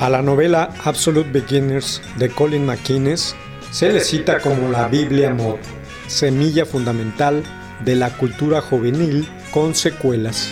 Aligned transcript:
A 0.00 0.08
la 0.08 0.22
novela 0.22 0.70
Absolute 0.84 1.30
Beginners 1.30 2.00
de 2.16 2.30
Colin 2.30 2.64
McInnes 2.64 3.36
se 3.70 3.92
le 3.92 4.00
cita 4.00 4.40
como 4.40 4.70
la 4.70 4.88
Biblia 4.88 5.34
Mod, 5.34 5.58
semilla 6.06 6.64
fundamental 6.64 7.42
de 7.84 7.96
la 7.96 8.08
cultura 8.16 8.62
juvenil 8.62 9.28
con 9.52 9.74
secuelas. 9.74 10.48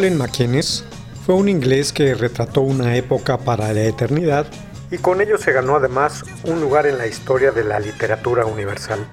Colin 0.00 0.16
McInnes 0.16 0.82
fue 1.26 1.34
un 1.34 1.46
inglés 1.46 1.92
que 1.92 2.14
retrató 2.14 2.62
una 2.62 2.96
época 2.96 3.36
para 3.36 3.70
la 3.74 3.82
eternidad 3.82 4.46
y 4.90 4.96
con 4.96 5.20
ello 5.20 5.36
se 5.36 5.52
ganó 5.52 5.76
además 5.76 6.24
un 6.44 6.58
lugar 6.58 6.86
en 6.86 6.96
la 6.96 7.06
historia 7.06 7.50
de 7.50 7.64
la 7.64 7.78
literatura 7.78 8.46
universal. 8.46 9.06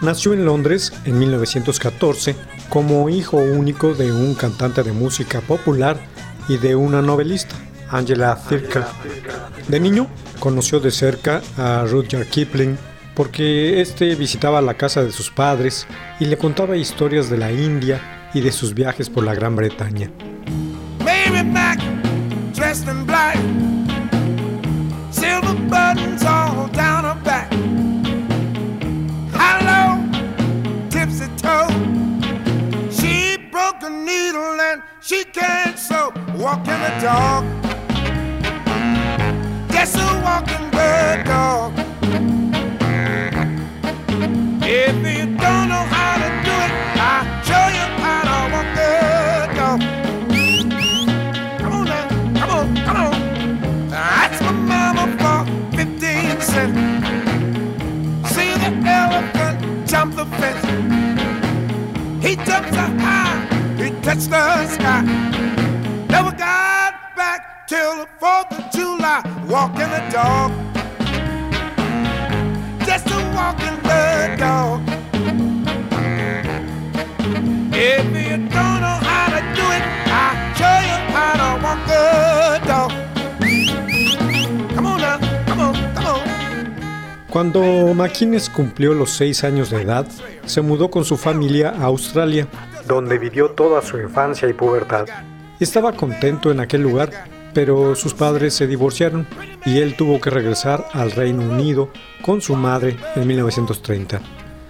Nació 0.00 0.32
en 0.32 0.44
Londres 0.44 0.92
en 1.06 1.18
1914 1.18 2.36
como 2.68 3.08
hijo 3.08 3.38
único 3.38 3.94
de 3.94 4.12
un 4.12 4.36
cantante 4.36 4.84
de 4.84 4.92
música 4.92 5.40
popular 5.40 5.98
y 6.46 6.56
de 6.56 6.76
una 6.76 7.02
novelista, 7.02 7.56
Angela 7.88 8.38
Thirkell. 8.48 8.84
De 9.66 9.80
niño 9.80 10.06
conoció 10.38 10.78
de 10.78 10.92
cerca 10.92 11.42
a 11.56 11.84
Rudyard 11.84 12.28
Kipling 12.28 12.78
porque 13.16 13.80
éste 13.80 14.14
visitaba 14.14 14.62
la 14.62 14.74
casa 14.74 15.02
de 15.02 15.10
sus 15.10 15.32
padres 15.32 15.84
y 16.20 16.26
le 16.26 16.38
contaba 16.38 16.76
historias 16.76 17.28
de 17.28 17.38
la 17.38 17.50
India 17.50 18.21
y 18.34 18.40
de 18.40 18.52
sus 18.52 18.74
viajes 18.74 19.10
por 19.10 19.24
la 19.24 19.34
Gran 19.34 19.56
Bretaña. 19.56 20.10
Mary 21.04 21.44
Mac, 21.44 21.78
dressed 22.54 22.88
in 22.88 23.04
black, 23.04 23.36
silver 25.10 25.54
buttons 25.68 26.24
all 26.24 26.68
down 26.68 27.04
her 27.04 27.20
back. 27.22 27.52
Hello, 29.32 29.98
tipsy 30.88 31.26
toe. 31.36 31.68
She 32.90 33.36
broke 33.50 33.82
a 33.82 33.90
needle 33.90 34.60
and 34.60 34.82
she 35.00 35.24
can't 35.24 35.78
sew. 35.78 36.12
Walking 36.36 36.80
the 36.80 36.98
dog, 37.00 37.44
just 39.70 39.96
a 39.96 40.22
walking 40.24 40.70
bird 40.70 41.24
dog. 41.26 41.81
He 62.22 62.36
jumped 62.36 62.72
so 62.72 62.86
high, 63.02 63.34
he 63.76 63.90
touched 64.00 64.30
the 64.30 64.66
sky. 64.68 65.02
Never 66.08 66.30
got 66.30 67.16
back 67.16 67.66
till 67.66 67.96
the 67.96 68.06
4th 68.20 68.58
of 68.58 68.72
July. 68.72 69.22
Walking 69.48 69.90
the 69.90 70.02
dog. 70.12 70.52
Just 72.86 73.08
a 73.10 73.18
walking 73.34 73.76
the 73.82 74.36
dog. 74.38 74.82
If 77.74 78.04
you 78.06 78.36
don't 78.54 78.80
know 78.84 78.98
how 79.10 79.26
to 79.34 79.40
do 79.58 79.66
it, 79.76 79.82
I'll 80.06 80.54
show 80.54 80.78
you 80.90 80.98
how 81.16 81.32
to 81.42 81.48
walk 81.64 81.80
the 81.88 82.61
Cuando 87.32 87.62
McInnes 87.94 88.50
cumplió 88.50 88.92
los 88.92 89.08
seis 89.08 89.42
años 89.42 89.70
de 89.70 89.80
edad, 89.80 90.06
se 90.44 90.60
mudó 90.60 90.90
con 90.90 91.06
su 91.06 91.16
familia 91.16 91.70
a 91.70 91.84
Australia, 91.84 92.46
donde 92.86 93.16
vivió 93.16 93.52
toda 93.52 93.80
su 93.80 93.98
infancia 93.98 94.50
y 94.50 94.52
pubertad. 94.52 95.06
Estaba 95.58 95.94
contento 95.94 96.50
en 96.50 96.60
aquel 96.60 96.82
lugar, 96.82 97.10
pero 97.54 97.94
sus 97.94 98.12
padres 98.12 98.52
se 98.52 98.66
divorciaron 98.66 99.26
y 99.64 99.78
él 99.78 99.96
tuvo 99.96 100.20
que 100.20 100.28
regresar 100.28 100.84
al 100.92 101.10
Reino 101.10 101.40
Unido 101.40 101.88
con 102.20 102.42
su 102.42 102.54
madre 102.54 102.98
en 103.16 103.26
1930. 103.26 104.20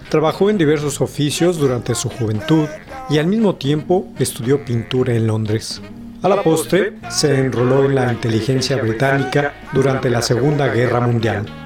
Trabajó 0.09 0.49
en 0.49 0.57
diversos 0.57 1.01
oficios 1.01 1.59
durante 1.59 1.97
su 1.97 2.11
juventud 2.11 2.69
y 3.11 3.19
al 3.19 3.27
mismo 3.27 3.57
tiempo 3.57 4.07
estudió 4.21 4.65
pintura 4.65 5.13
en 5.15 5.27
Londres. 5.27 5.83
A 6.23 6.29
la 6.29 6.41
postre, 6.45 6.93
se 7.11 7.41
enroló 7.41 7.87
en 7.87 7.97
la 7.97 8.13
inteligencia 8.13 8.77
británica 8.77 9.53
durante 9.73 10.09
la 10.09 10.23
Segunda 10.23 10.69
Guerra 10.69 11.01
Mundial. 11.01 11.62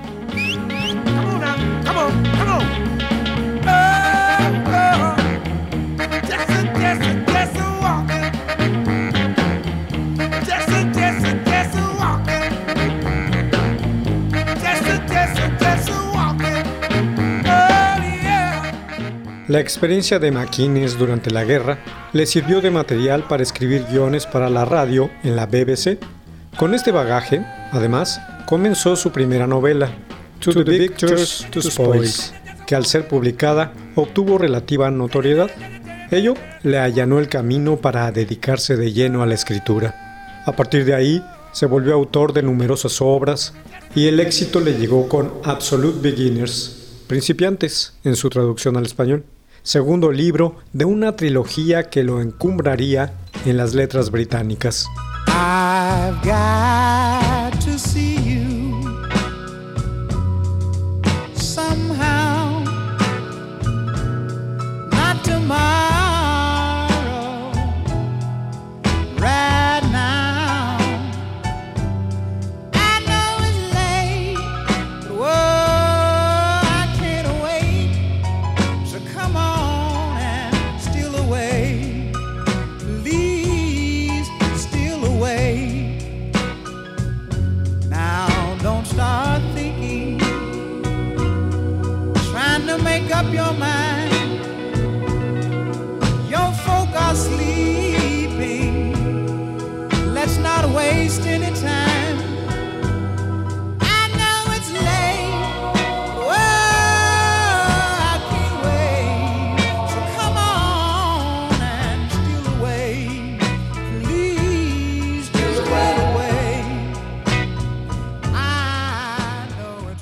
La 19.57 19.63
experiencia 19.63 20.19
de 20.19 20.31
McInnes 20.31 20.99
durante 20.99 21.31
la 21.31 21.43
guerra 21.43 21.79
le 22.13 22.27
sirvió 22.27 22.61
de 22.61 22.71
material 22.71 23.27
para 23.27 23.43
escribir 23.43 23.87
guiones 23.91 24.27
para 24.27 24.51
la 24.51 24.67
radio 24.67 25.11
en 25.23 25.35
la 25.35 25.47
BBC. 25.47 25.99
Con 26.59 26.75
este 26.75 26.93
bagaje, 26.93 27.43
además, 27.73 28.21
comenzó 28.45 28.97
su 28.97 29.13
primera 29.13 29.47
novela, 29.47 29.89
To, 30.41 30.53
the 30.53 30.63
Pictures 30.63 31.47
to 31.51 31.63
Spoils, 31.63 32.35
que 32.67 32.75
al 32.75 32.85
ser 32.85 33.09
publicada 33.09 33.73
obtuvo 33.95 34.37
relativa 34.37 34.91
notoriedad. 34.91 35.51
Ello 36.11 36.35
le 36.63 36.79
allanó 36.79 37.19
el 37.19 37.31
camino 37.31 37.79
para 37.79 38.13
dedicarse 38.13 38.77
de 38.77 38.93
lleno 38.93 39.23
a 39.23 39.27
la 39.27 39.37
escritura. 39.37 40.43
A 40.45 40.53
partir 40.53 40.85
de 40.85 40.95
ahí, 40.95 41.25
se 41.53 41.65
volvió 41.65 41.95
autor 41.95 42.35
de 42.35 42.43
numerosas 42.43 43.01
obras 43.01 43.55
y 43.95 44.07
el 44.07 44.21
éxito 44.21 44.61
le 44.61 44.75
llegó 44.75 45.09
con 45.09 45.33
Absolute 45.45 46.01
Beginners, 46.03 47.05
principiantes 47.07 47.95
en 48.05 48.17
su 48.17 48.29
traducción 48.29 48.77
al 48.77 48.85
español 48.85 49.25
segundo 49.67 50.13
libro 50.13 50.55
de 50.73 50.85
una 50.85 51.17
trilogía 51.17 51.91
que 51.91 52.05
lo 52.05 52.21
encumbraría 52.21 53.15
en 53.45 53.57
las 53.57 53.75
letras 53.75 54.13
británicas. 54.13 54.87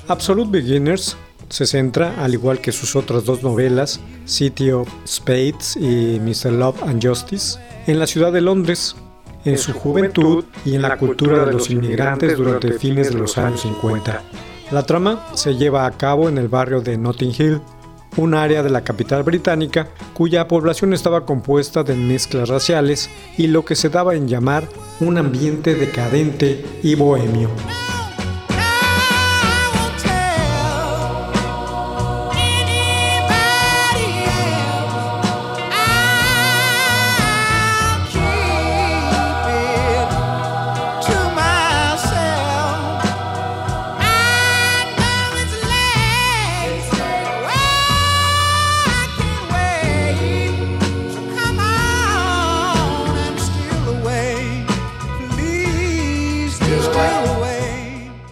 Absolute 0.07 0.51
Beginners 0.51 1.17
se 1.49 1.65
centra, 1.65 2.23
al 2.23 2.33
igual 2.33 2.59
que 2.59 2.71
sus 2.71 2.95
otras 2.95 3.25
dos 3.25 3.43
novelas, 3.43 3.99
City 4.25 4.71
of 4.71 4.87
Spades 5.07 5.75
y 5.77 6.19
Mr. 6.19 6.51
Love 6.51 6.83
and 6.83 7.05
Justice, 7.05 7.59
en 7.87 7.99
la 7.99 8.07
ciudad 8.07 8.31
de 8.31 8.41
Londres, 8.41 8.95
en 9.45 9.57
su 9.57 9.73
juventud 9.73 10.45
y 10.63 10.75
en 10.75 10.81
la 10.81 10.97
cultura 10.97 11.45
de 11.45 11.53
los 11.53 11.69
inmigrantes 11.69 12.37
durante 12.37 12.73
fines 12.73 13.11
de 13.11 13.19
los 13.19 13.37
años 13.37 13.61
50. 13.61 14.21
La 14.71 14.83
trama 14.83 15.27
se 15.35 15.55
lleva 15.55 15.85
a 15.85 15.91
cabo 15.91 16.29
en 16.29 16.37
el 16.37 16.47
barrio 16.47 16.81
de 16.81 16.97
Notting 16.97 17.33
Hill, 17.37 17.61
un 18.17 18.33
área 18.33 18.63
de 18.63 18.69
la 18.69 18.83
capital 18.83 19.23
británica 19.23 19.89
cuya 20.13 20.47
población 20.47 20.93
estaba 20.93 21.25
compuesta 21.25 21.83
de 21.83 21.95
mezclas 21.95 22.49
raciales 22.49 23.09
y 23.37 23.47
lo 23.47 23.65
que 23.65 23.75
se 23.75 23.89
daba 23.89 24.15
en 24.15 24.27
llamar 24.27 24.67
un 24.99 25.17
ambiente 25.17 25.75
decadente 25.75 26.65
y 26.81 26.95
bohemio. 26.95 27.49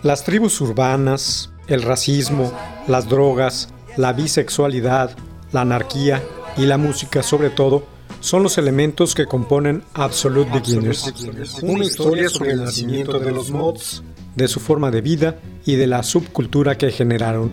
Las 0.04 0.26
tribus 0.26 0.60
urbanas, 0.60 1.50
el 1.68 1.82
racismo, 1.82 2.52
las 2.90 3.08
drogas, 3.08 3.70
la 3.96 4.12
bisexualidad, 4.12 5.16
la 5.54 5.62
anarquía 5.62 6.22
y 6.58 6.66
la 6.66 6.78
música 6.78 7.24
sobre 7.24 7.50
todo 7.50 7.86
son 8.20 8.44
los 8.44 8.58
elementos 8.58 9.16
que 9.16 9.26
componen 9.26 9.82
Absolute 9.94 10.52
Beginners, 10.52 11.14
una 11.62 11.86
historia 11.86 12.28
sobre 12.28 12.52
el 12.52 12.66
nacimiento 12.66 13.18
de 13.18 13.32
los 13.32 13.50
mods, 13.50 14.04
de 14.36 14.50
su 14.50 14.60
forma 14.60 14.92
de 14.92 15.00
vida 15.00 15.40
y 15.66 15.76
de 15.76 15.88
la 15.88 16.04
subcultura 16.04 16.78
que 16.78 16.92
generaron. 16.92 17.50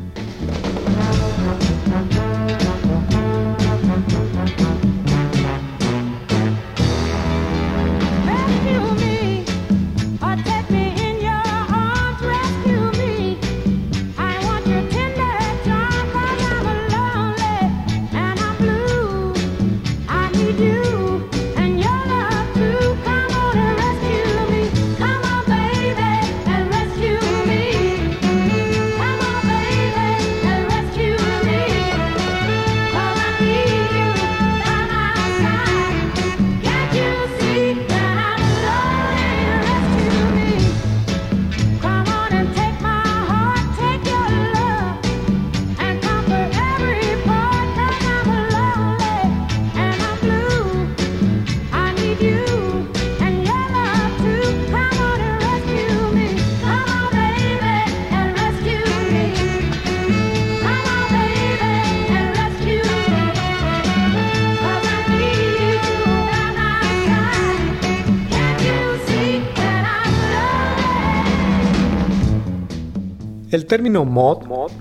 El 73.60 73.66
término 73.66 74.06
mod 74.06 74.38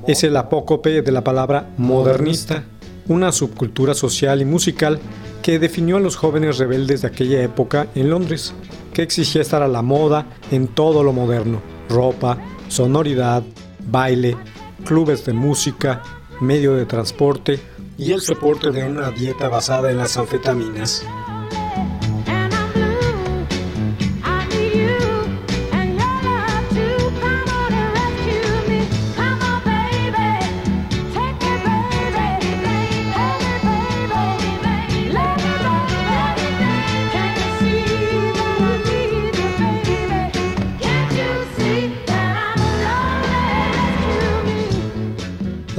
es 0.08 0.24
el 0.24 0.38
apócope 0.38 1.02
de 1.02 1.12
la 1.12 1.22
palabra 1.22 1.68
modernista, 1.76 2.64
una 3.10 3.34
subcultura 3.34 3.94
social 3.94 4.42
y 4.42 4.46
musical 4.46 5.02
que 5.42 5.60
definió 5.60 5.98
a 5.98 6.00
los 6.00 6.16
jóvenes 6.16 6.60
rebeldes 6.60 7.02
de 7.02 7.10
aquella 7.10 7.44
época 7.44 7.88
en 7.94 8.10
Londres, 8.10 8.54
que 8.94 9.02
exigía 9.02 9.42
estar 9.42 9.62
a 9.62 9.68
la 9.68 9.82
moda 9.82 10.28
en 10.50 10.70
todo 10.70 11.04
lo 11.04 11.12
moderno, 11.12 11.62
ropa, 11.90 12.38
sonoridad, 12.70 13.44
baile, 13.86 14.38
clubes 14.86 15.26
de 15.26 15.34
música, 15.34 16.02
medio 16.40 16.74
de 16.76 16.86
transporte 16.86 17.60
y 17.98 18.14
el 18.14 18.22
soporte 18.22 18.72
de 18.72 18.86
una 18.86 19.12
dieta 19.12 19.50
basada 19.50 19.92
en 19.92 19.98
las 19.98 20.16
anfetaminas. 20.16 21.06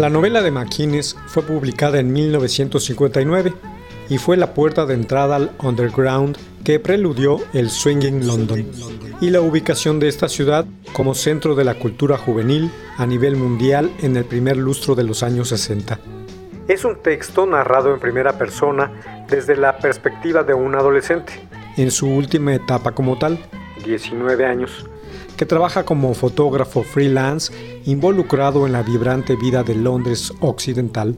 La 0.00 0.09
novela 0.09 0.40
de 0.40 0.50
McInnes 0.50 1.14
fue 1.26 1.42
publicada 1.42 2.00
en 2.00 2.11
1959 2.11 3.52
y 4.09 4.16
fue 4.16 4.38
la 4.38 4.54
puerta 4.54 4.87
de 4.87 4.95
entrada 4.95 5.37
al 5.37 5.50
underground 5.62 6.38
que 6.64 6.80
preludió 6.80 7.37
el 7.52 7.69
Swinging 7.69 8.26
London 8.26 8.64
y 9.21 9.28
la 9.28 9.42
ubicación 9.42 10.00
de 10.00 10.09
esta 10.09 10.30
ciudad 10.30 10.64
como 10.95 11.14
centro 11.14 11.54
de 11.54 11.64
la 11.64 11.75
cultura 11.75 12.16
juvenil 12.16 12.71
a 12.97 13.04
nivel 13.04 13.37
mundial 13.37 13.92
en 14.00 14.16
el 14.16 14.25
primer 14.25 14.57
lustro 14.57 14.95
de 14.95 15.04
los 15.04 15.23
años 15.23 15.50
60. 15.50 16.00
Es 16.66 16.87
un 16.87 17.02
texto 17.02 17.45
narrado 17.45 17.92
en 17.92 18.00
primera 18.00 18.38
persona 18.38 19.26
desde 19.28 19.54
la 19.54 19.76
perspectiva 19.76 20.45
de 20.45 20.54
un 20.54 20.76
adolescente, 20.76 21.47
en 21.76 21.90
su 21.90 22.09
última 22.09 22.54
etapa 22.54 22.92
como 22.92 23.19
tal, 23.19 23.38
19 23.85 24.47
años, 24.47 24.87
que 25.40 25.47
trabaja 25.47 25.87
como 25.87 26.12
fotógrafo 26.12 26.82
freelance 26.82 27.50
involucrado 27.87 28.66
en 28.66 28.73
la 28.73 28.82
vibrante 28.82 29.37
vida 29.37 29.62
de 29.62 29.75
Londres 29.75 30.35
occidental, 30.40 31.16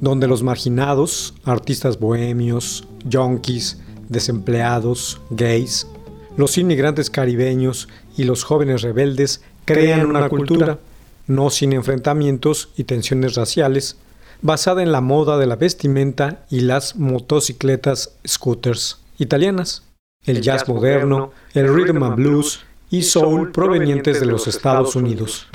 donde 0.00 0.26
los 0.26 0.42
marginados, 0.42 1.34
artistas 1.44 2.00
bohemios, 2.00 2.88
yonkis, 3.04 3.78
desempleados, 4.08 5.20
gays, 5.30 5.86
los 6.36 6.58
inmigrantes 6.58 7.10
caribeños 7.10 7.88
y 8.16 8.24
los 8.24 8.42
jóvenes 8.42 8.82
rebeldes 8.82 9.40
crean 9.66 10.04
una 10.04 10.28
cultura, 10.28 10.80
no 11.28 11.48
sin 11.48 11.72
enfrentamientos 11.72 12.70
y 12.76 12.82
tensiones 12.82 13.36
raciales, 13.36 13.98
basada 14.42 14.82
en 14.82 14.90
la 14.90 15.00
moda 15.00 15.38
de 15.38 15.46
la 15.46 15.54
vestimenta 15.54 16.44
y 16.50 16.62
las 16.62 16.96
motocicletas 16.96 18.16
scooters 18.26 18.98
italianas, 19.18 19.84
el 20.26 20.40
jazz 20.42 20.68
moderno, 20.68 21.30
el 21.54 21.72
rhythm 21.72 22.02
and 22.02 22.16
blues 22.16 22.64
y 22.90 23.02
soul 23.02 23.52
provenientes 23.52 24.20
de 24.20 24.26
los 24.26 24.48
Estados 24.48 24.96
Unidos. 24.96 25.48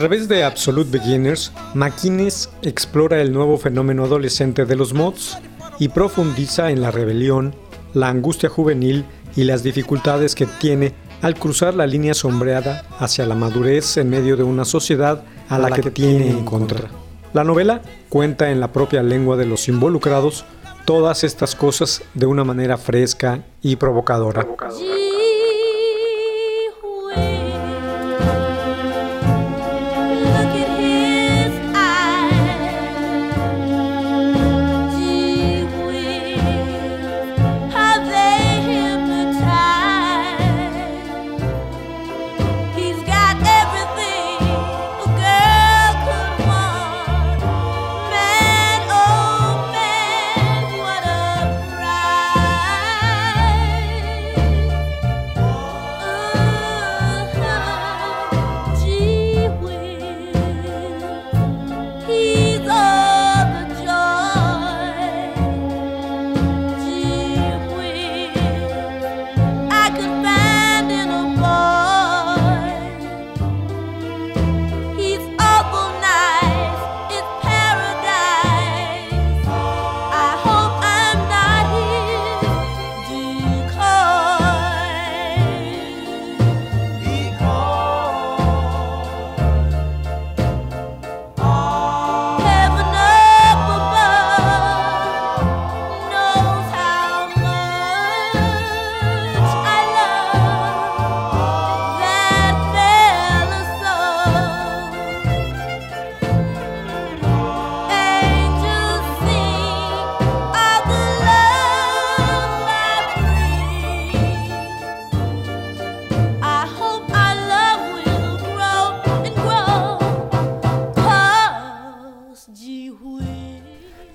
Través 0.00 0.28
de 0.28 0.44
Absolute 0.44 0.98
Beginners, 0.98 1.52
McInnes 1.74 2.48
explora 2.62 3.20
el 3.20 3.34
nuevo 3.34 3.58
fenómeno 3.58 4.04
adolescente 4.04 4.64
de 4.64 4.74
los 4.74 4.94
mods 4.94 5.36
y 5.78 5.88
profundiza 5.88 6.70
en 6.70 6.80
la 6.80 6.90
rebelión, 6.90 7.54
la 7.92 8.08
angustia 8.08 8.48
juvenil 8.48 9.04
y 9.36 9.44
las 9.44 9.62
dificultades 9.62 10.34
que 10.34 10.46
tiene 10.46 10.94
al 11.20 11.34
cruzar 11.34 11.74
la 11.74 11.86
línea 11.86 12.14
sombreada 12.14 12.86
hacia 12.98 13.26
la 13.26 13.34
madurez 13.34 13.98
en 13.98 14.08
medio 14.08 14.38
de 14.38 14.42
una 14.42 14.64
sociedad 14.64 15.22
a 15.50 15.58
la, 15.58 15.70
que, 15.70 15.90
tiene 15.90 16.30
en 16.30 16.46
contra. 16.46 16.88
La 17.34 17.44
novela 17.44 17.82
cuenta 18.08 18.50
en 18.50 18.58
la 18.58 18.72
propia 18.72 19.02
lengua 19.02 19.36
de 19.36 19.44
los 19.44 19.68
involucrados 19.68 20.46
todas 20.86 21.24
estas 21.24 21.54
cosas 21.54 22.02
de 22.14 22.24
una 22.24 22.42
manera 22.42 22.78
fresca 22.78 23.44
y 23.60 23.76
provocadora. 23.76 24.46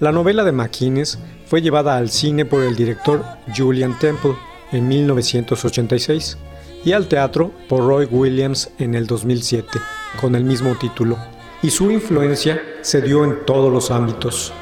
La 0.06 0.12
novela 0.12 0.44
de 0.44 0.52
McInnes 0.52 1.18
fue 1.48 1.64
llevada 1.64 1.98
al 1.98 2.12
cine 2.12 2.46
por 2.46 2.62
el 2.62 2.76
director 2.76 3.26
Julian 3.58 3.98
Temple 3.98 4.36
en 4.72 4.88
1986 4.88 6.38
y 6.84 6.92
al 6.92 7.08
teatro 7.08 7.52
por 7.68 7.88
Roy 7.88 8.06
Williams 8.06 8.70
en 8.78 8.94
el 8.94 9.08
2007 9.08 9.80
con 10.22 10.36
el 10.36 10.44
mismo 10.44 10.76
título. 10.76 11.18
Y 11.64 11.72
su 11.72 11.90
influencia 11.90 12.62
se 12.82 13.02
dio 13.02 13.24
en 13.24 13.48
todos 13.48 13.74
los 13.74 13.90
ámbitos. 13.90 14.54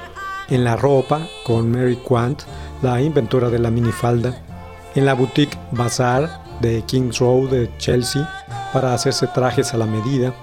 En 0.47 0.63
la 0.63 0.77
ropa 0.77 1.27
con 1.45 1.69
Mary 1.69 1.97
Quant, 1.97 2.41
la 2.81 3.01
inventora 3.01 3.49
de 3.49 3.59
la 3.59 3.69
minifalda. 3.69 4.41
En 4.95 5.05
la 5.05 5.13
boutique 5.13 5.57
Bazaar 5.73 6.41
de 6.61 6.83
Kings 6.83 7.19
Road 7.19 7.49
de 7.49 7.69
Chelsea 7.79 8.33
para 8.71 8.93
hacerse 8.93 9.27
trajes 9.27 9.73
a 9.73 9.77
la 9.77 9.87
medida. 9.87 10.33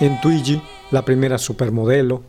En 0.00 0.18
Twiggy, 0.22 0.62
la 0.92 1.04
primera 1.04 1.36
supermodelo. 1.36 2.22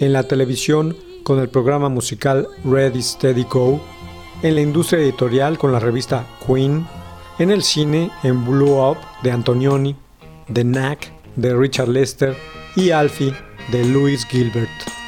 En 0.00 0.14
la 0.14 0.22
televisión 0.22 0.96
con 1.24 1.40
el 1.40 1.48
programa 1.48 1.88
musical 1.88 2.46
Ready 2.64 3.02
Steady 3.02 3.44
Go, 3.50 3.80
en 4.42 4.54
la 4.54 4.60
industria 4.60 5.00
editorial 5.00 5.58
con 5.58 5.72
la 5.72 5.80
revista 5.80 6.24
Queen, 6.46 6.86
en 7.38 7.50
el 7.50 7.62
cine 7.62 8.10
en 8.22 8.44
Blue 8.44 8.78
Up 8.78 8.98
de 9.22 9.32
Antonioni, 9.32 9.96
The 10.52 10.62
Knack 10.62 11.10
de 11.34 11.56
Richard 11.56 11.88
Lester 11.88 12.36
y 12.76 12.90
Alfie 12.90 13.34
de 13.72 13.84
Louis 13.86 14.24
Gilbert. 14.26 15.03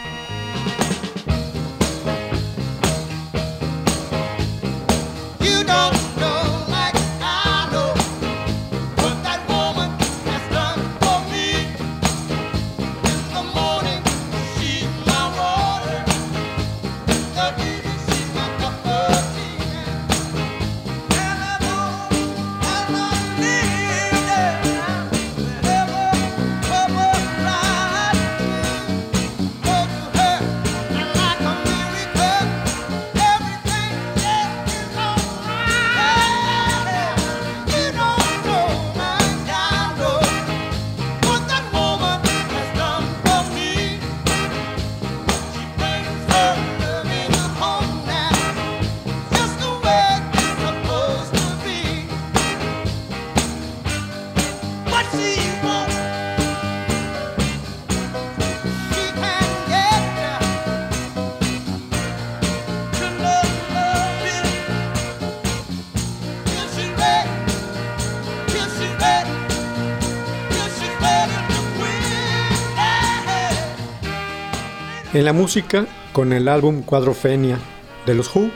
En 75.17 75.25
la 75.25 75.33
música, 75.33 75.87
con 76.13 76.35
el 76.35 76.47
álbum 76.47 76.83
Quadrophenia 76.83 77.59
de 78.05 78.15
los 78.15 78.37
Who 78.37 78.51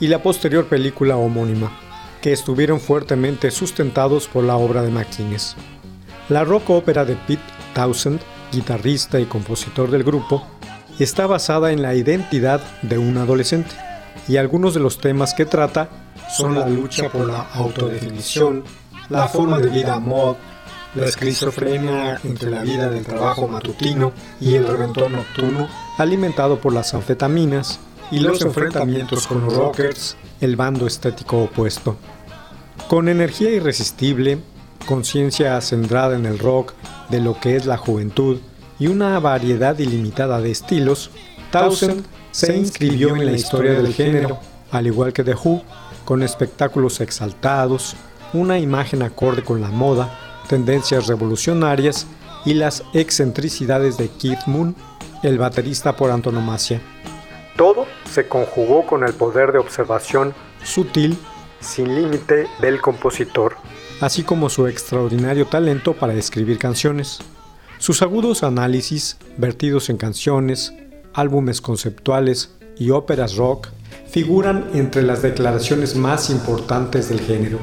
y 0.00 0.08
la 0.08 0.20
posterior 0.20 0.66
película 0.66 1.16
homónima, 1.16 1.70
que 2.20 2.32
estuvieron 2.32 2.80
fuertemente 2.80 3.52
sustentados 3.52 4.26
por 4.26 4.42
la 4.42 4.56
obra 4.56 4.82
de 4.82 4.90
McInnes. 4.90 5.54
La 6.28 6.42
rock 6.42 6.68
ópera 6.70 7.04
de 7.04 7.14
Pete 7.14 7.40
Townsend, 7.74 8.18
guitarrista 8.50 9.20
y 9.20 9.26
compositor 9.26 9.88
del 9.88 10.02
grupo, 10.02 10.44
está 10.98 11.28
basada 11.28 11.70
en 11.70 11.80
la 11.80 11.94
identidad 11.94 12.60
de 12.82 12.98
un 12.98 13.16
adolescente, 13.16 13.70
y 14.26 14.36
algunos 14.36 14.74
de 14.74 14.80
los 14.80 14.98
temas 14.98 15.32
que 15.32 15.46
trata 15.46 15.90
son 16.36 16.58
la 16.58 16.68
lucha 16.68 17.08
por 17.08 17.24
la 17.24 17.42
autodefinición, 17.54 18.64
la 19.10 19.28
forma 19.28 19.60
de 19.60 19.68
vida 19.68 20.00
mod, 20.00 20.34
la 20.96 21.06
esquizofrenia 21.06 22.18
entre 22.24 22.50
la 22.50 22.62
vida 22.62 22.90
del 22.90 23.04
trabajo 23.04 23.46
matutino 23.46 24.10
y 24.40 24.56
el 24.56 24.66
reventón 24.66 25.12
nocturno 25.12 25.68
alimentado 26.00 26.60
por 26.60 26.72
las 26.72 26.94
anfetaminas 26.94 27.78
y 28.10 28.20
los 28.20 28.40
enfrentamientos 28.42 29.26
con 29.26 29.44
los 29.44 29.54
rockers, 29.54 30.16
el 30.40 30.56
bando 30.56 30.86
estético 30.86 31.44
opuesto. 31.44 31.96
Con 32.88 33.08
energía 33.08 33.50
irresistible, 33.50 34.38
conciencia 34.86 35.60
centrada 35.60 36.16
en 36.16 36.26
el 36.26 36.38
rock 36.38 36.72
de 37.10 37.20
lo 37.20 37.38
que 37.38 37.56
es 37.56 37.66
la 37.66 37.76
juventud 37.76 38.38
y 38.78 38.86
una 38.86 39.18
variedad 39.20 39.78
ilimitada 39.78 40.40
de 40.40 40.50
estilos, 40.50 41.10
Townsend 41.52 42.04
se 42.30 42.56
inscribió 42.56 43.14
en 43.14 43.26
la 43.26 43.32
historia 43.32 43.72
del 43.72 43.92
género, 43.92 44.38
al 44.70 44.86
igual 44.86 45.12
que 45.12 45.22
The 45.22 45.34
Who, 45.34 45.62
con 46.04 46.22
espectáculos 46.22 47.00
exaltados, 47.00 47.94
una 48.32 48.58
imagen 48.58 49.02
acorde 49.02 49.42
con 49.42 49.60
la 49.60 49.70
moda, 49.70 50.18
tendencias 50.48 51.06
revolucionarias 51.08 52.06
y 52.44 52.54
las 52.54 52.84
excentricidades 52.94 53.98
de 53.98 54.08
Keith 54.08 54.46
Moon, 54.46 54.74
el 55.22 55.38
baterista 55.38 55.96
por 55.96 56.10
antonomasia. 56.10 56.80
Todo 57.56 57.86
se 58.10 58.26
conjugó 58.26 58.86
con 58.86 59.04
el 59.04 59.12
poder 59.12 59.52
de 59.52 59.58
observación 59.58 60.34
sutil, 60.64 61.18
sin 61.60 61.94
límite 61.94 62.46
del 62.60 62.80
compositor, 62.80 63.56
así 64.00 64.22
como 64.22 64.48
su 64.48 64.66
extraordinario 64.66 65.46
talento 65.46 65.94
para 65.94 66.14
escribir 66.14 66.58
canciones. 66.58 67.18
Sus 67.78 68.02
agudos 68.02 68.42
análisis, 68.42 69.18
vertidos 69.36 69.90
en 69.90 69.96
canciones, 69.96 70.72
álbumes 71.12 71.60
conceptuales 71.60 72.54
y 72.78 72.90
óperas 72.90 73.36
rock, 73.36 73.68
figuran 74.08 74.70
entre 74.74 75.02
las 75.02 75.22
declaraciones 75.22 75.96
más 75.96 76.30
importantes 76.30 77.08
del 77.08 77.20
género. 77.20 77.58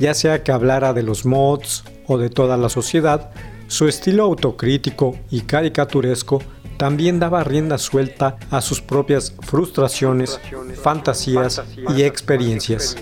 Ya 0.00 0.14
sea 0.14 0.42
que 0.42 0.52
hablara 0.52 0.92
de 0.92 1.02
los 1.02 1.24
mods 1.24 1.84
o 2.06 2.18
de 2.18 2.30
toda 2.30 2.56
la 2.56 2.68
sociedad, 2.68 3.30
su 3.68 3.88
estilo 3.88 4.24
autocrítico 4.24 5.16
y 5.30 5.42
caricaturesco 5.42 6.42
también 6.84 7.18
daba 7.18 7.42
rienda 7.42 7.78
suelta 7.78 8.36
a 8.50 8.60
sus 8.60 8.82
propias 8.82 9.34
frustraciones, 9.40 10.38
fantasías 10.82 11.62
y 11.96 12.02
experiencias. 12.02 12.94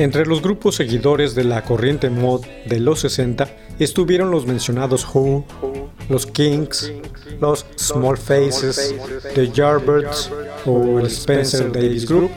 Entre 0.00 0.24
los 0.24 0.40
grupos 0.40 0.76
seguidores 0.76 1.34
de 1.34 1.44
la 1.44 1.62
corriente 1.62 2.08
mod 2.08 2.46
de 2.64 2.80
los 2.80 3.00
60 3.00 3.50
estuvieron 3.78 4.30
los 4.30 4.46
mencionados 4.46 5.06
Who, 5.14 5.44
los 6.08 6.26
Kinks, 6.26 6.90
los 7.38 7.66
Small 7.76 8.16
Faces, 8.16 8.94
The 9.34 9.50
Yardbirds 9.50 10.30
o 10.64 11.00
el 11.00 11.04
Spencer 11.08 11.70
Davis 11.70 12.08
Group, 12.08 12.30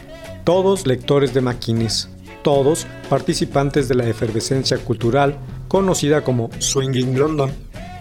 todos 0.43 0.85
lectores 0.85 1.33
de 1.33 1.39
maquines, 1.39 2.09
todos 2.43 2.85
participantes 3.09 3.87
de 3.87 3.95
la 3.95 4.09
efervescencia 4.09 4.77
cultural 4.79 5.37
conocida 5.69 6.21
como 6.21 6.49
Swinging 6.59 7.17
London. 7.17 7.49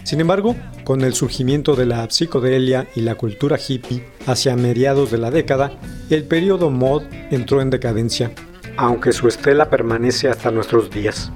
Sin 0.02 0.20
embargo, 0.20 0.56
con 0.82 1.02
el 1.02 1.14
surgimiento 1.14 1.76
de 1.76 1.86
la 1.86 2.10
psicodelia 2.10 2.88
y 2.96 3.02
la 3.02 3.14
cultura 3.14 3.60
hippie 3.64 4.04
hacia 4.26 4.56
mediados 4.56 5.12
de 5.12 5.18
la 5.18 5.30
década, 5.30 5.78
el 6.10 6.24
periodo 6.24 6.68
mod 6.68 7.04
entró 7.30 7.62
en 7.62 7.70
decadencia 7.70 8.32
aunque 8.76 9.12
su 9.12 9.28
estela 9.28 9.70
permanece 9.70 10.28
hasta 10.28 10.50
nuestros 10.50 10.90
días. 10.90 11.32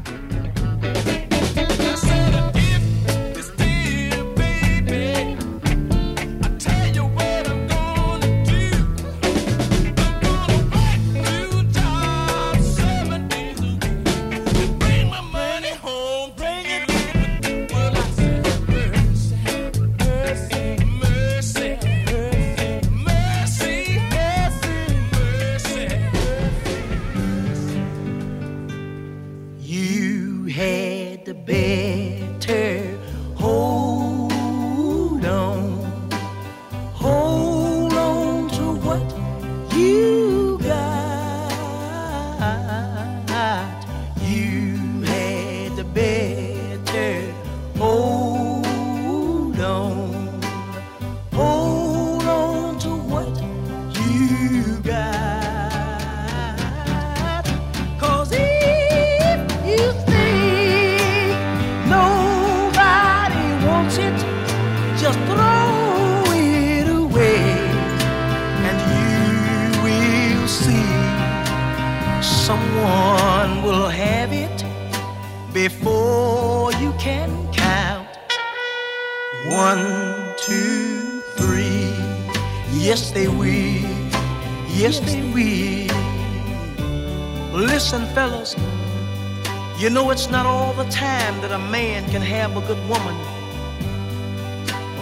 Have 92.49 92.63
a 92.63 92.67
good 92.69 92.89
woman. 92.89 93.17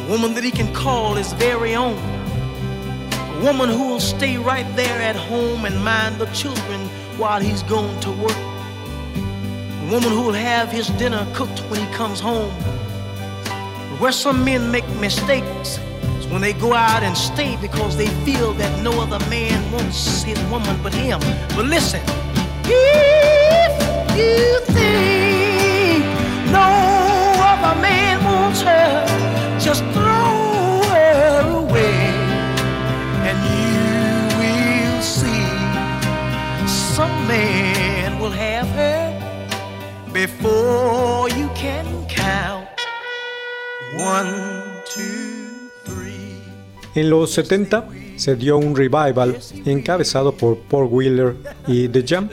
A 0.01 0.07
woman 0.09 0.33
that 0.33 0.45
he 0.45 0.51
can 0.51 0.73
call 0.73 1.15
his 1.15 1.35
very 1.35 1.75
own. 1.75 1.99
A 3.37 3.41
woman 3.45 3.69
who 3.69 3.87
will 3.87 4.01
stay 4.01 4.39
right 4.39 4.67
there 4.77 4.99
at 5.03 5.15
home 5.15 5.67
and 5.67 5.85
mind 5.85 6.17
the 6.17 6.25
children 6.27 6.81
while 7.19 7.41
he's 7.43 7.63
gone 7.65 8.01
to 8.01 8.11
work. 8.13 8.41
A 9.85 9.89
woman 9.91 10.11
who 10.11 10.23
will 10.23 10.41
have 10.53 10.71
his 10.73 10.89
dinner 11.03 11.27
cooked 11.35 11.59
when 11.69 11.81
he 11.87 11.95
comes 11.95 12.19
home. 12.19 12.51
Where 14.01 14.13
some 14.13 14.43
men 14.43 14.71
make 14.71 14.89
mistakes 15.01 15.79
is 16.19 16.27
when 16.29 16.41
they 16.41 16.55
go 16.55 16.73
out 16.73 17.03
and 17.03 17.15
stay 17.15 17.59
because 17.61 17.95
they 17.95 18.09
feel 18.25 18.55
that 18.55 18.83
no 18.83 18.93
other 19.03 19.21
man 19.29 19.71
wants 19.71 20.23
his 20.23 20.41
woman 20.45 20.81
but 20.83 20.95
him. 20.95 21.21
But 21.57 21.67
listen, 21.67 22.01
if 22.65 23.73
you 24.17 24.61
think 24.73 26.05
no 26.51 26.84
just 29.59 29.83
throw 29.93 30.83
her 30.93 31.41
away 31.51 31.97
and 33.29 33.39
you 33.51 34.39
will 34.39 35.03
see 35.03 35.47
some 36.67 37.11
man 37.27 38.21
will 38.21 38.31
have 38.31 38.69
her 38.77 39.11
before 40.13 41.29
you 41.31 41.49
can 41.57 41.87
count. 42.09 42.69
One, 43.97 44.33
two, 44.85 45.71
three. 45.85 46.41
En 46.95 47.11
los 47.11 47.33
70 47.33 47.89
se 48.17 48.37
dio 48.37 48.59
un 48.59 48.77
revival 48.77 49.37
encabezado 49.65 50.33
por 50.33 50.59
Paul 50.59 50.89
Wheeler 50.91 51.37
y 51.67 51.89
The 51.89 52.05
Jam, 52.07 52.29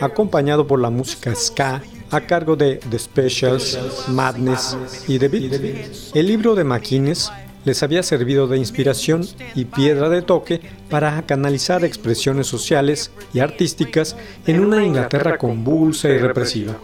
acompañado 0.00 0.66
por 0.66 0.80
la 0.80 0.90
música 0.90 1.34
ska 1.34 1.82
a 2.12 2.20
cargo 2.20 2.56
de 2.56 2.76
The 2.90 2.98
Specials, 2.98 3.78
Madness 4.08 4.76
y 5.08 5.18
The 5.18 5.28
Beat. 5.28 6.14
El 6.14 6.26
libro 6.26 6.54
de 6.54 6.62
Maquines 6.62 7.32
les 7.64 7.82
había 7.82 8.02
servido 8.02 8.46
de 8.46 8.58
inspiración 8.58 9.26
y 9.54 9.64
piedra 9.64 10.10
de 10.10 10.20
toque 10.20 10.60
para 10.90 11.22
canalizar 11.22 11.84
expresiones 11.84 12.46
sociales 12.46 13.10
y 13.32 13.40
artísticas 13.40 14.14
en 14.46 14.60
una 14.60 14.84
Inglaterra 14.84 15.38
convulsa 15.38 16.10
y 16.10 16.18
represiva. 16.18 16.76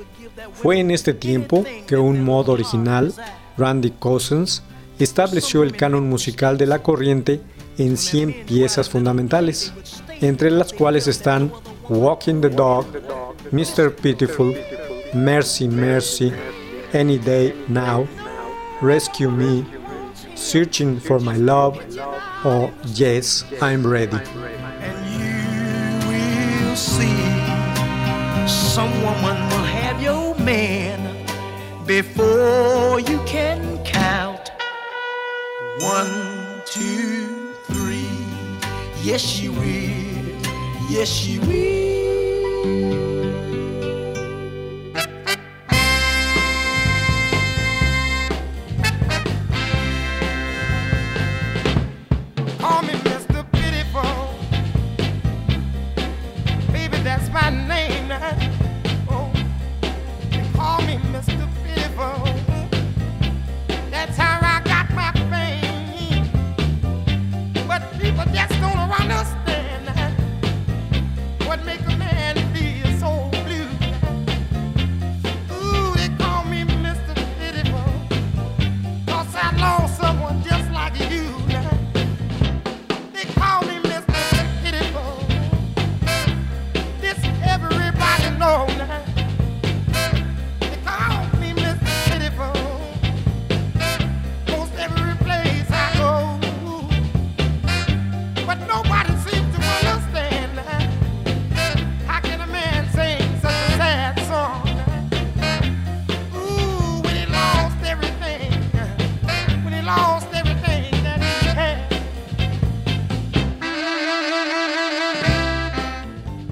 Fue 0.54 0.78
en 0.78 0.90
este 0.90 1.12
tiempo 1.12 1.64
que 1.86 1.96
un 1.96 2.24
modo 2.24 2.52
original, 2.52 3.12
Randy 3.58 3.90
Cousins, 3.90 4.62
estableció 4.98 5.62
el 5.62 5.76
canon 5.76 6.08
musical 6.08 6.56
de 6.56 6.66
la 6.66 6.82
corriente 6.82 7.40
en 7.76 7.98
100 7.98 8.46
piezas 8.46 8.88
fundamentales, 8.88 9.74
entre 10.22 10.50
las 10.50 10.72
cuales 10.72 11.06
están 11.06 11.52
Walking 11.88 12.40
the 12.40 12.48
Dog, 12.48 12.86
Mr. 13.52 13.94
Pitiful, 13.94 14.56
Mercy 15.14 15.68
Mercy, 15.68 16.33
Any 16.92 17.18
Day 17.18 17.55
Now, 17.68 18.07
Rescue 18.83 19.31
Me, 19.31 19.64
Searching 20.35 21.01
for 21.01 21.18
My 21.18 21.37
Love 21.37 21.79
o 22.44 22.71
Yes, 22.94 23.44
I'm 23.61 23.87
Ready. 23.87 24.16
and 24.16 24.99
you 25.21 26.09
will 26.09 26.77
see 26.77 27.18
some 28.47 28.92
woman 29.03 29.37
will 29.51 29.64
have 29.64 30.01
your 30.01 30.35
man 30.37 31.27
before 31.87 33.01
you 33.01 33.18
can 33.25 33.83
count 33.85 34.51
one, 35.81 36.62
two, 36.64 37.53
three. 37.64 38.09
Yes, 39.03 39.21
she 39.21 39.49
will. 39.49 40.90
Yes, 40.90 41.09
she 41.09 41.38
will. 41.40 41.77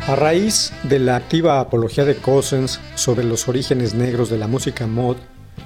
A 0.07 0.15
raíz 0.15 0.73
de 0.85 1.01
la 1.01 1.17
activa 1.17 1.59
apología 1.59 2.05
de 2.05 2.15
Cousins 2.15 2.79
sobre 2.95 3.25
los 3.25 3.49
orígenes 3.49 3.93
negros 3.93 4.31
de 4.31 4.39
la 4.39 4.47
música 4.47 4.87
mod, 4.87 5.17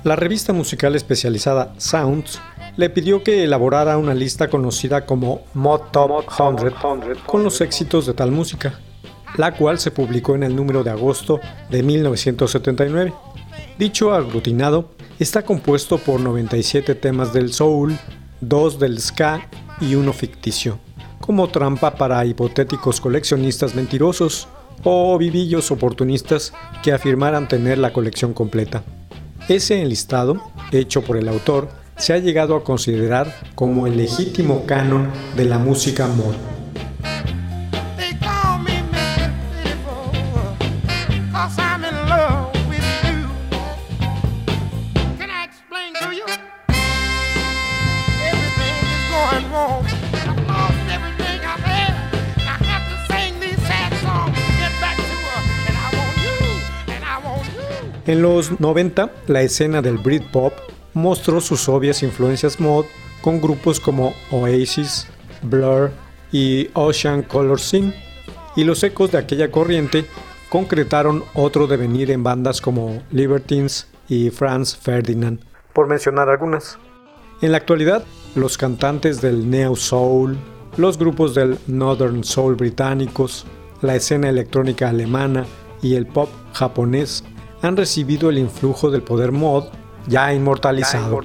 la 0.02 0.16
revista 0.16 0.54
musical 0.54 0.94
especializada 0.96 1.74
Sounds 1.76 2.40
le 2.78 2.88
pidió 2.88 3.22
que 3.22 3.44
elaborara 3.44 3.98
una 3.98 4.14
lista 4.14 4.48
conocida 4.48 5.04
como 5.04 5.42
Mod 5.52 5.80
Top 5.92 6.24
100 6.34 7.16
con 7.26 7.44
los 7.44 7.60
éxitos 7.60 8.06
de 8.06 8.14
tal 8.14 8.30
música. 8.30 8.80
la 9.36 9.54
cual 9.54 9.78
se 9.78 9.90
publicó 9.90 10.34
en 10.34 10.42
el 10.42 10.56
número 10.56 10.82
de 10.84 10.90
agosto 10.90 11.38
de 11.68 11.82
1979. 11.82 13.12
Dicho 13.78 14.14
aglutinado 14.14 14.90
está 15.18 15.42
compuesto 15.42 15.98
por 15.98 16.18
97 16.18 16.94
temas 16.94 17.34
del 17.34 17.52
soul, 17.52 17.98
dos 18.40 18.78
del 18.78 18.98
ska 19.00 19.48
y 19.80 19.96
uno 19.96 20.14
ficticio, 20.14 20.78
como 21.20 21.48
trampa 21.48 21.94
para 21.94 22.24
hipotéticos 22.24 23.00
coleccionistas 23.00 23.74
mentirosos 23.74 24.48
o 24.82 25.16
vivillos 25.18 25.70
oportunistas 25.70 26.52
que 26.82 26.92
afirmaran 26.92 27.48
tener 27.48 27.78
la 27.78 27.92
colección 27.92 28.32
completa. 28.32 28.82
Ese 29.48 29.80
enlistado, 29.80 30.40
hecho 30.72 31.02
por 31.02 31.16
el 31.16 31.28
autor, 31.28 31.68
se 31.96 32.14
ha 32.14 32.18
llegado 32.18 32.56
a 32.56 32.64
considerar 32.64 33.34
como 33.54 33.86
el 33.86 33.96
legítimo 33.96 34.64
canon 34.64 35.10
de 35.36 35.44
la 35.44 35.58
música 35.58 36.06
mod. 36.06 36.34
En 58.10 58.22
los 58.22 58.58
90, 58.58 59.08
la 59.28 59.42
escena 59.42 59.82
del 59.82 59.96
Britpop 59.96 60.52
mostró 60.94 61.40
sus 61.40 61.68
obvias 61.68 62.02
influencias 62.02 62.58
mod 62.58 62.84
con 63.22 63.40
grupos 63.40 63.78
como 63.78 64.14
Oasis, 64.32 65.06
Blur 65.42 65.92
y 66.32 66.70
Ocean 66.74 67.22
Color 67.22 67.60
Scene, 67.60 67.94
y 68.56 68.64
los 68.64 68.82
ecos 68.82 69.12
de 69.12 69.18
aquella 69.18 69.52
corriente 69.52 70.06
concretaron 70.48 71.22
otro 71.34 71.68
devenir 71.68 72.10
en 72.10 72.24
bandas 72.24 72.60
como 72.60 73.00
Libertines 73.12 73.86
y 74.08 74.30
Franz 74.30 74.76
Ferdinand, 74.76 75.38
por 75.72 75.86
mencionar 75.86 76.28
algunas. 76.28 76.80
En 77.42 77.52
la 77.52 77.58
actualidad, 77.58 78.04
los 78.34 78.58
cantantes 78.58 79.20
del 79.20 79.48
Neo 79.48 79.76
Soul, 79.76 80.36
los 80.76 80.98
grupos 80.98 81.32
del 81.32 81.58
Northern 81.68 82.24
Soul 82.24 82.56
británicos, 82.56 83.46
la 83.82 83.94
escena 83.94 84.28
electrónica 84.28 84.88
alemana 84.88 85.46
y 85.80 85.94
el 85.94 86.08
pop 86.08 86.28
japonés 86.54 87.22
han 87.62 87.76
recibido 87.76 88.30
el 88.30 88.38
influjo 88.38 88.90
del 88.90 89.02
poder 89.02 89.32
mod 89.32 89.64
ya 90.06 90.32
inmortalizado. 90.32 91.20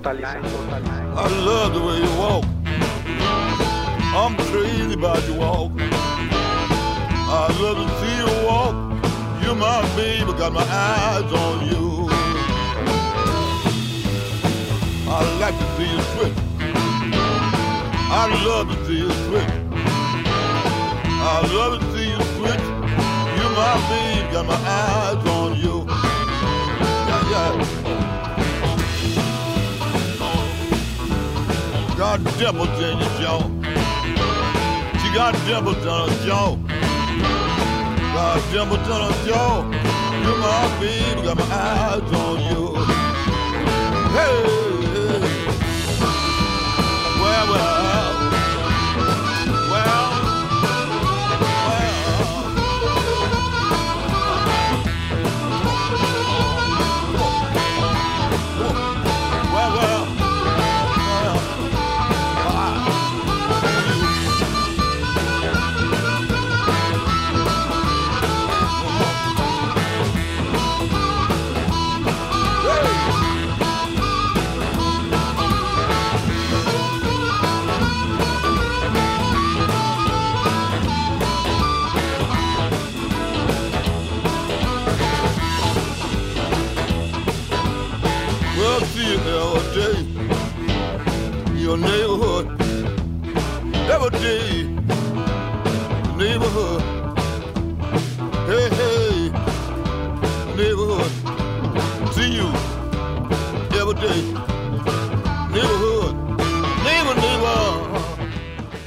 I 21.27 21.41
love 21.55 21.79
to 21.79 21.91
see 21.91 22.07
you 22.09 22.21
switch. 22.37 22.65
You 23.37 23.49
my 23.55 24.31
got 24.31 24.45
my 24.45 24.53
eyes 24.53 25.27
on 25.27 25.55
you. 25.59 26.14
Got 31.97 32.19
dimples 32.37 32.79
in 32.79 32.97
your 32.99 33.13
jaw. 33.19 33.41
She 34.99 35.07
got 35.13 35.33
dimples 35.45 35.85
on 35.85 36.09
her 36.09 36.25
jaw. 36.25 36.55
Got 38.13 38.51
dimples 38.51 38.87
on 38.89 39.11
her 39.11 39.25
jaw. 39.25 39.55
You're 40.23 40.37
my 40.37 40.79
baby, 40.79 41.21
got 41.21 41.37
my 41.37 41.45
eyes 41.45 42.11
on 42.13 42.37
you. 42.49 42.63
Hey, 44.15 44.39
well, 47.21 47.45
well, 47.51 47.51
well, 47.51 47.84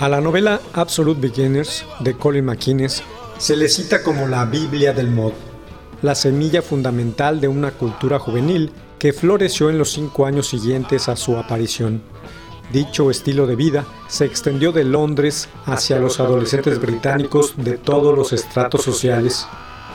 A 0.09 0.11
la 0.11 0.23
novela 0.23 0.59
Absolute 0.73 1.21
Beginners 1.21 1.85
de 2.01 2.15
Colin 2.17 2.47
McInnes 2.47 3.03
se 3.37 3.59
le 3.59 3.69
cita 3.69 4.03
como 4.03 4.27
la 4.27 4.47
Biblia 4.47 4.95
del 4.95 5.11
mod, 5.11 5.33
la 6.01 6.15
semilla 6.15 6.63
fundamental 6.63 7.43
de 7.43 7.49
una 7.49 7.73
cultura 7.73 8.19
juvenil 8.19 8.73
que 8.99 9.13
floreció 9.13 9.69
en 9.69 9.77
los 9.77 9.93
cinco 9.93 10.25
años 10.25 10.49
siguientes 10.49 11.11
a 11.11 11.17
su 11.17 11.37
aparición. 11.37 12.01
Dicho 12.73 13.11
estilo 13.11 13.47
de 13.47 13.55
vida 13.55 13.85
se 14.09 14.25
extendió 14.25 14.73
de 14.73 14.85
Londres 14.85 15.51
hacia 15.67 15.99
los 15.99 16.21
adolescentes 16.21 16.81
británicos 16.81 17.53
de 17.59 17.77
todos 17.77 18.17
los 18.17 18.33
estratos 18.33 18.81
sociales, 18.81 19.47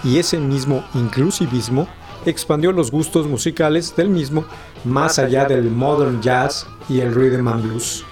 y 0.04 0.20
ese 0.20 0.38
mismo 0.38 0.86
inclusivismo 0.94 1.88
expandió 2.28 2.72
los 2.72 2.92
gustos 2.92 3.26
musicales 3.26 3.96
del 3.96 4.10
mismo 4.10 4.46
más 4.86 5.18
allá 5.18 5.46
del 5.46 5.72
modern 5.72 6.22
jazz 6.22 6.68
y 6.88 7.00
el 7.00 7.16
rhythm 7.16 7.48
and 7.48 7.64
blues 7.64 8.06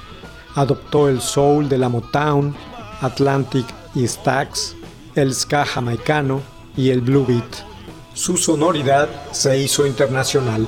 adoptó 0.56 1.10
el 1.10 1.22
soul 1.22 1.70
de 1.70 1.78
la 1.78 1.90
Motown, 1.90 2.56
Atlantic 3.02 3.66
y 3.96 4.08
Stax, 4.08 4.76
el 5.16 5.34
ska 5.34 5.66
jamaicano 5.66 6.42
y 6.76 6.90
el 6.90 7.02
blue 7.02 7.26
beat. 7.26 7.66
Su 8.14 8.38
sonoridad 8.38 9.10
se 9.32 9.58
hizo 9.58 9.86
internacional. 9.86 10.68